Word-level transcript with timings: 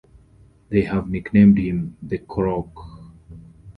They 0.69 0.81
have 0.85 1.11
nicknamed 1.11 1.59
him 1.59 1.95
"The 2.01 2.17
Crock". 2.17 2.71